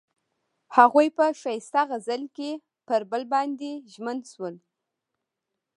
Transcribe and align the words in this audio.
هغوی 0.77 1.07
په 1.17 1.25
ښایسته 1.41 1.81
غزل 1.89 2.23
کې 2.35 2.51
پر 2.87 3.01
بل 3.11 3.23
باندې 3.33 3.71
ژمن 3.93 4.17
شول. 4.31 4.55